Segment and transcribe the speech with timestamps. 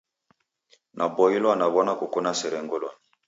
[0.95, 2.99] Naboilwa naw'ona koko na sere ngolonyi